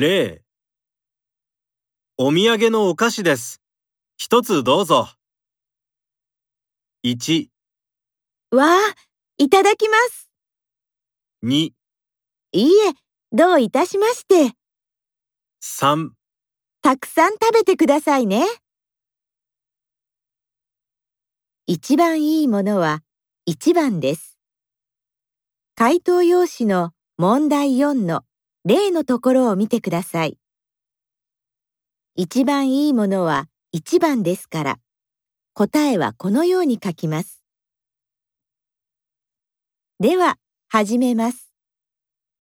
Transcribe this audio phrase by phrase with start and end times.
[0.00, 0.42] 例
[2.18, 3.60] お土産のお菓子です。
[4.16, 5.08] 一つどうぞ。
[7.04, 7.48] 1、
[8.52, 8.94] わあ、
[9.38, 10.30] いただきます。
[11.42, 11.72] 2、い
[12.52, 12.94] いえ、
[13.32, 14.52] どういたしまして。
[15.64, 16.10] 3
[16.80, 18.46] たくさん食べてくださいね。
[21.66, 23.02] 一番いいものは
[23.46, 24.38] 一番です。
[25.74, 28.22] 回答用紙の問題4の
[28.68, 30.36] 例のところを見てください。
[32.16, 34.78] 一番いいものは一番ですから、
[35.54, 37.42] 答えはこのように書きます。
[40.00, 40.36] では、
[40.68, 41.47] 始めます。